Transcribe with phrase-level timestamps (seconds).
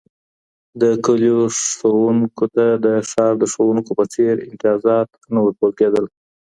[0.81, 6.05] د کلیو ښوونکو ته د ښار د ښوونکو په څېر امتیازات نه ورکول کيدل.